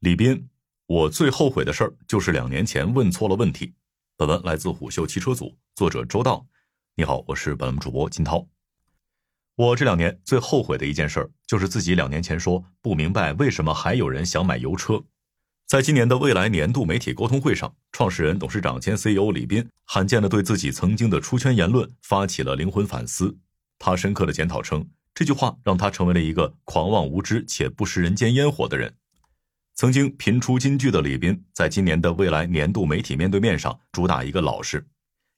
[0.00, 0.48] 李斌，
[0.86, 3.74] 我最后悔的事儿就是两年前问错了问题。
[4.16, 6.46] 本文来自虎嗅汽车组，作者周道。
[6.94, 8.46] 你好，我是本文主播金涛。
[9.56, 15.02] 我这两年最后悔的一件事儿，就是自己两年前说不明白为什么还有人想买油车。
[15.66, 23.36] 在今年的未来年度媒体沟通会上，创始人、董事长兼 CEO 李斌罕见的对自己曾经的出圈言论发起了灵魂反思。
[23.80, 28.94] 他深刻的检讨称，这句话让他成为了一个狂妄无知且不食人间烟火的人。
[29.78, 34.84] 曾经频出金句的李斌，在今年的未来年度媒体面对面上，主打一个老实。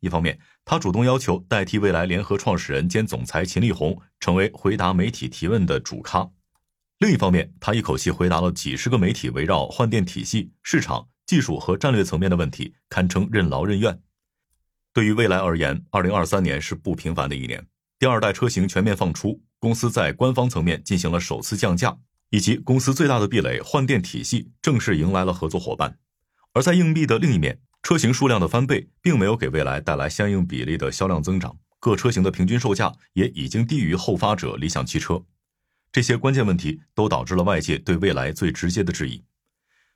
[0.00, 6.30] 一方面，他主动要求代替未来联合创始人兼总裁秦力红，成为回答媒体提问的主咖；
[6.98, 13.98] 另一方面，他一口气回答了几十个媒体围绕换电体系、市场、技术和战略层面的问题，堪称任劳任怨。
[14.92, 17.66] 对于未来而言，二零二三年是不平凡的一年，
[17.98, 21.96] 第二代车型全面放出，公司在官方层面进行了首次降价。
[22.30, 25.98] 以及公司最大的壁垒换电体系正式迎来了合作伙伴，
[26.52, 35.24] 而在硬币的另一面，车型数量的翻倍并没有给未来带来相应比例的销量增长，各车型的平均售价也已经低于后发者理想汽车。
[35.92, 39.22] 这些关键问题都导致了外界对未来最直接的质疑。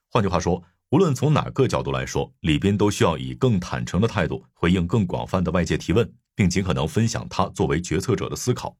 [0.08, 8.76] 换句话说，无论从哪个角度来说，李斌都需要以更坦诚的态度回应更广泛的外界提问，并尽可能分享他作为决策者的思考。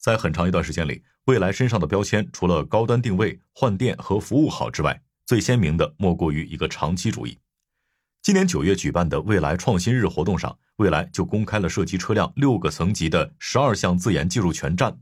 [0.00, 7.38] 在很长一段时间里，蔚来身上的标签除了高端定位、换电和服务好之外，最鲜明的莫过于一个长期主义。
[8.22, 14.98] 今年九月举办的蔚来创新日活动上，蔚来就公开了涉及车辆六个层级的十二项自研技术全站。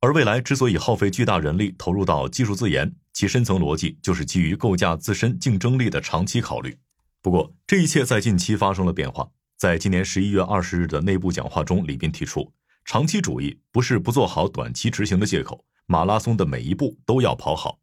[0.00, 6.76] 而蔚来之所以耗费巨大人力投入到技术自研，其深层逻辑就是基于构架自身竞争力的长期考虑。
[7.22, 9.30] 不过，这一切在近期发生了变化。
[9.56, 12.52] 在今年十一月二十日的内部讲话中，李斌提出。
[12.84, 17.78] 长期主义不是不做好短期执行的借口，马拉松的每一步都要跑好。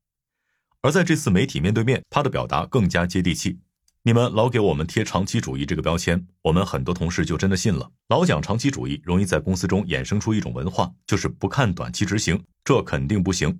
[0.81, 3.59] 而在这次媒体面对面，他的表达更加接地气。
[4.03, 7.91] 你们老给我们贴长期主义这个标签，我们很多同事就真的信了。
[8.07, 13.59] 老讲长期主义，容易在公司中衍生出一种文化，就是不看短期执行，这肯定不行。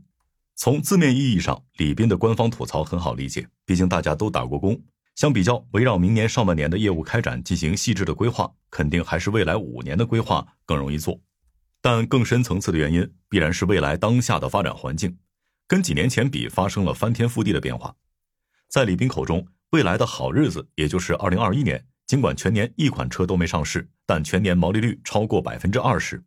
[0.56, 4.79] 从字面意义上，李斌的官方吐槽很好理解，毕竟大家都打过工。
[5.16, 11.19] 相比较，围绕明年上半年的业务开展进行细致的规划，肯定还是未来五年的规划更容易做。
[11.81, 15.17] 但更深层次的原因，必然是未来当下的发展环境，
[15.67, 17.95] 跟几年前比发生了翻天覆地的变化。
[18.67, 26.23] 在李斌口中，未来的好日子，也就是二零二一年，尽管全年一款车都没上市，但全年毛利率超过百分之二十。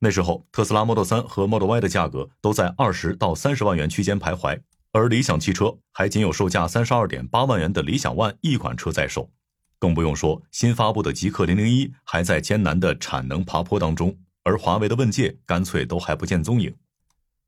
[0.00, 4.60] 那时候，特斯拉 Model 3和 Model Y 的价格都在二十到三十万元区间徘徊，
[4.92, 9.30] 而理想汽车还仅有售价三十二点八万元的理想 ONE 一款车在售，
[9.78, 14.16] 更不用说新发布的极氪零零一还在艰难的产能爬坡当中。
[14.42, 16.74] 而华为的问界干脆都还不见踪影，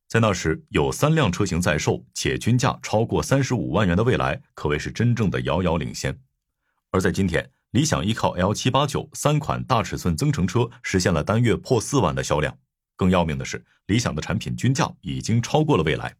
[0.08, 6.18] 在那时有三辆车型在售，且均价超过三十五万元的蔚来，可谓是真正的遥遥领先。
[6.90, 12.56] 而在今天，理想依靠 L 七八九三款大尺寸增程车，实现了单月破四万的销量。
[12.94, 16.14] 更要命的是，理想的产品均价已经超过了蔚来。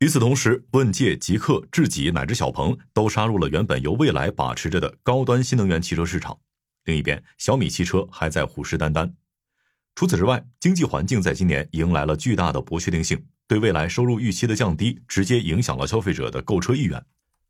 [0.00, 6.36] 与此同时，问界、极氪、智己乃至小鹏都杀入了原本由蔚来把持着的高端新能源汽车市场。
[6.84, 9.12] 另一边，小米汽车还在虎视眈眈。
[9.94, 17.04] 除此之外，经济环境在今年迎来了巨大的不确定性，对未来收入预期的降低，直接影响了消费者的购车意愿。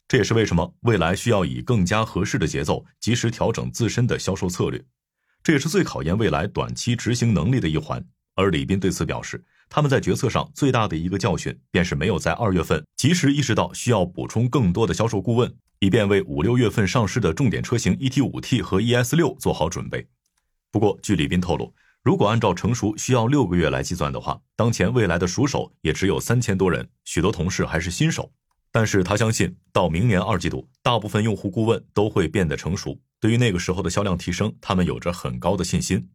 [0.08, 4.84] 这也是为什么未来需要以更加合适的节奏，及时调整自身的销售策略。
[5.44, 8.04] 这也是最考验未来短期执行能力的一环。
[8.34, 20.08] 而李斌对此表示，他们在决策上最大的一个教训，便是没有在二月份及时意识到需要补充更多的销售顾问，以便为五六月份上市的重点车型 ET 五 T 和 ES 六做好准备。
[20.72, 21.72] 不过，据李斌透露。
[22.02, 28.32] 如果按照成熟需要六个月来计算的话，当前未来的熟手也只有三千多人，许多同事还是新手。
[28.72, 32.98] 但是他相信，到明年二季度，大部分用户顾问都会变得成熟。
[33.18, 36.08] 对于那个时候的销量提升，他们有着很高的信心。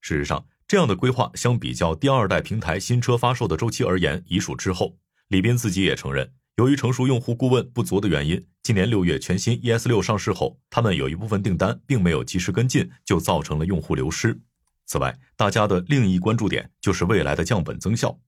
[0.00, 4.96] 事实上，这样的规划相比较第二代平台新车发售的周期而言，已属滞后。
[5.28, 14.40] 李斌自己也承认，由于成熟用户顾问不足的原因，今年六月全新 ES 六上市后，他们有一部分订单并没有及时跟进，就造成了用户流失。
[14.90, 18.18] 此外，大家的另一关注点就是未来的降本增效。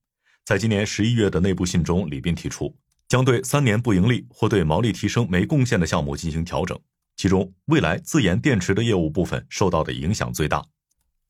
[0.45, 2.73] 在今年十一月的内部信中，李斌提出
[3.09, 6.79] 将对三年不盈利或对毛利提升没贡献的项目进行调整，
[7.17, 10.63] 其中未来自研电池的业务部分受到的影响最大。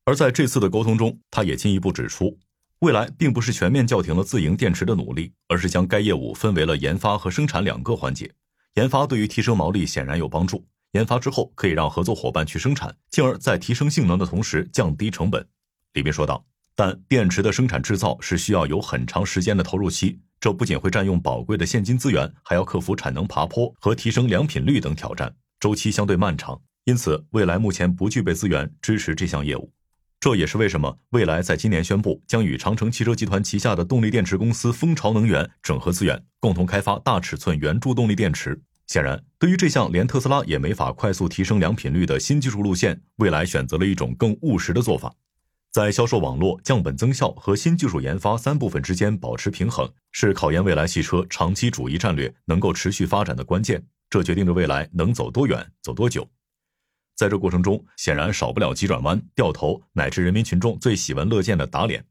[0.04, 2.38] 而在这次的沟通中，他也进一步指出，
[2.78, 8.30] 未来并不是全面叫停了自营电池的努力，而是将该业务分为了研发和生产两个环节。
[8.74, 10.64] 研发对于提升毛利显然有帮助。
[10.94, 15.44] 研发之后，可以让合作伙伴去生产，进而，在提升性能的同时降低成本。
[15.94, 16.44] 李斌说道
[16.76, 26.60] ：“但电池的生产制造是需要有很长时间的投入期，这不仅会占用宝贵的现金资源，还要克服产能爬坡和提升良品率等挑战，周期相对漫长。
[26.84, 29.72] 因此，蔚来目前不具备资源支持这项业务。
[30.20, 38.62] 这也是为什么蔚来在今年宣布将与长城汽车集团旗下的动力电池公司蜂巢能源整合资源，共同开发大尺寸圆柱动力电池。
[38.86, 45.14] 显然，对于这项连特斯拉也没法快速提升良品率的新技术路线，蔚来选择了一种更务实的做法。
[45.72, 53.84] 在销售网络、降本增效和新技术研发三部分之间保持平衡，是考验蔚来汽车长期主义战略能够持续发展的关键。
[54.08, 56.28] 这决定着蔚来能走多远、走多久。
[57.16, 62.04] 在这过程中，显然少不了急转弯、掉头，乃至人民群众最喜闻乐见的打脸。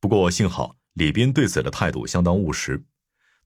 [0.00, 2.82] 不过幸好，李斌对此的态度相当务实。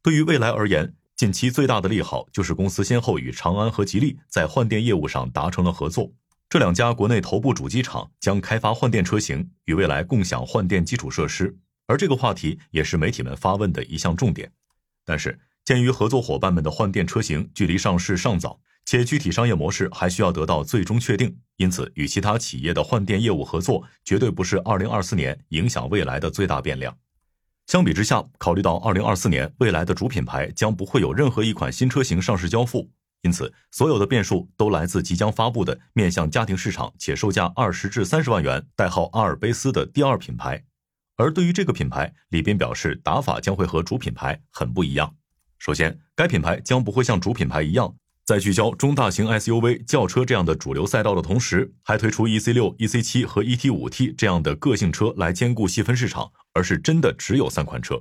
[0.01, 6.13] 对于蔚来而言，近期最大的利好就是公司先后与长安和吉利在换电业务上达成了合作。
[6.49, 11.59] 这两家国内头部主机厂将开发换电车型，与未来共享换电基础设施。
[11.89, 14.53] 而这个话题也是媒体们发问的一项重点。
[15.05, 26.97] 但是，鉴于合作伙伴们的换电车型距离上市尚早，且具体商业模式还需要得到最终确定，因此与其他企业的换电业务合作绝对不是2024年影响未来的最大变量。
[27.69, 40.65] 相比之下，考虑到二零二四年未来的主品牌将不会有任何一款新车型上市交付，因此所有的变数都来自即将发布的面向家庭市场且售价二十至三十万元、代号阿尔卑斯的第二品牌。
[41.17, 45.15] 而对于这个品牌，李斌表示打法将会和主品牌很不一样。
[45.59, 47.95] 首先，该品牌将不会像主品牌一样。
[48.29, 57.99] 在聚焦中大型 SUV、轿车这样的主流赛道的同时，还推出 EC 六、EC 七和 ET 五 T 这样的个性车来兼顾细分市场，而是真的只有三款车。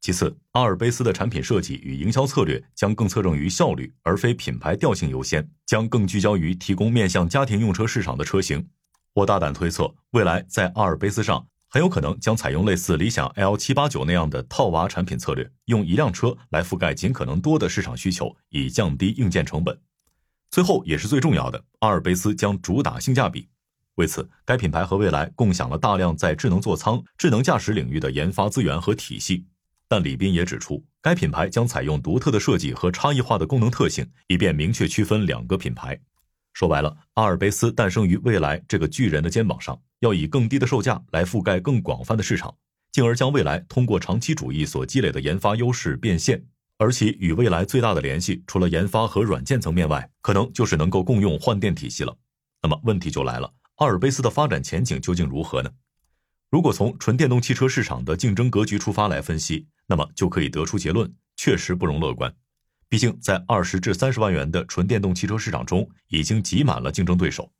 [0.00, 8.66] 其次，阿尔卑斯的产品设计与营销策略将更侧重于效率，而非品牌调性优先，将更聚焦于提供面向家庭用车市场的车型。
[9.12, 11.46] 我大胆推测，未来在阿尔卑斯上。
[11.72, 19.80] 很有可能将采用类似理想 L 七八九那样的套娃产品策略，用一辆车来覆盖尽可能多的市场需求，以降低硬件成本。
[20.50, 23.48] 最后也是最重要的，阿尔卑斯将主打性价比。
[23.94, 29.46] 为此，该品牌和蔚来共享了大量在智能座舱、智能驾驶领域的研发资源和体系。
[29.88, 35.98] 但李斌也指出，该品牌将采用独特的设计和差异化的功能特性，以便明确区分两个品牌。
[36.52, 42.54] 说白了，阿尔卑斯诞生于未来这个巨人的肩膀上，要以更低的售价来覆盖更广泛的市场，
[42.90, 46.44] 进而将未来通过长期主义所积累的研发优势变现。
[46.78, 52.16] 而其与未来最大的联系，除了研发和软件层面外，可能就是能够共用换电体系了。
[52.60, 55.70] 那么问题就来了，阿尔卑斯的发展前景究竟如何呢？
[56.50, 62.34] 如果从纯电动汽车市场的竞争格局出发来分析，那么就可以得出结论，确实不容乐观。
[62.92, 67.50] 毕竟，在二十至三十万元的纯电动汽车市场中，已经挤满了竞争对手，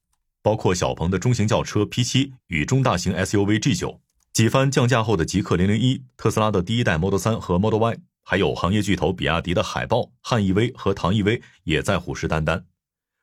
[0.43, 3.99] 包括小鹏的中型轿车 P7 与中大型 SUV G9，
[4.35, 12.65] 几番降价后的极氪零零一，特斯拉的第一代 Model 3和 Model Y，还有行业巨头比亚迪的海豹、汉 EV 和唐 EV 也在虎视眈眈。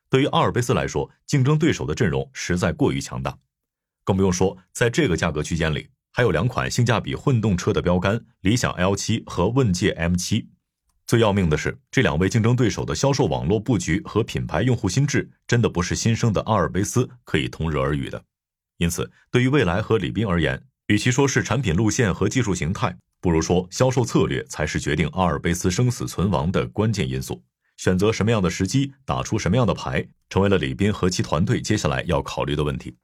[0.10, 3.38] 对于阿尔卑斯来说，竞争对手的阵容实在过于强大，
[4.04, 10.48] 更不用说在这个价格区间里，还有两款性价比混动车的标杆：理想 L7 和问界 M7。
[11.10, 18.24] 最要命的是，这两位竞争对手的销售网络布局和品牌用户心智，真的不是新生的阿尔卑斯可以同日而语的。
[18.78, 27.42] 因此，对于未来和李斌而言，与其说是产品路线和技术形态，不如说销售策略才是决定阿尔卑斯生死存亡的关键因素。
[27.78, 32.96] 选择什么样的时机，打出什么样的牌，成为了李斌和其团队接下来要考虑的问题。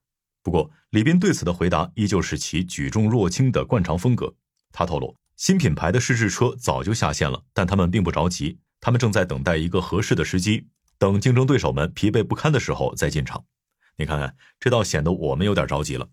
[0.44, 4.32] 不过，李斌对此的回答依旧是其举重若轻的惯常风格。
[4.72, 5.16] 他透露。
[5.38, 13.44] 新品牌的试制车早就下线了，但他们并不着急，他们正在等待一个合适的时机，等竞争对手们疲惫不堪的时候再进场。
[13.98, 16.08] 你看看，这倒显得我们有点着急了。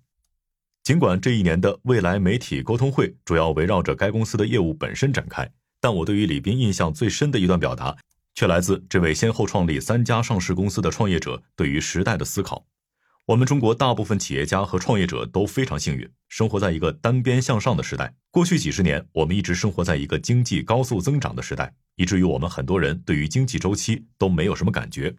[0.83, 5.49] 尽管这一年的未来媒体沟通会主要围绕着该公司的业务本身展开，
[5.81, 7.97] 但我对于李斌印象最深的一段表达，
[8.35, 12.67] 却来自这位先后创立三家上市公司的创业者对于时代的思考。
[13.27, 18.13] 我们中国大部分企业家和创业者都非常幸运，生活在一个单边向上的时代。
[18.33, 25.15] 过去几十年，我们一直生活在一个经济高速增长的时代，以至于我们很多人对于经济周期都没有什么感觉。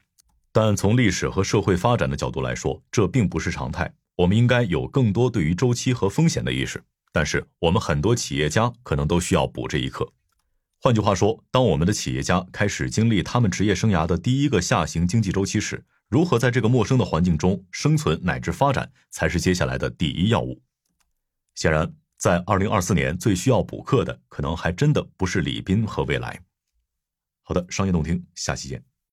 [0.52, 3.94] 但从历史和社会发展的角度来说，这并不是常态。
[4.18, 6.84] 我们应该有更多对于周期和风险的意识。
[7.14, 10.12] 但是，我们很多企业家可能都需要补这一课。
[10.82, 20.62] 换句话说，当我们的企业家开始经历他们职业生涯的第一个下行经济周期时，如何在这个陌生的环境中生存乃至发展，才是接下来的第一要务。
[21.56, 26.40] 显然，在二零二四年最需要补课的，可能还真的不是李斌和未来。
[27.42, 28.93] 好的，商业洞听，下期见。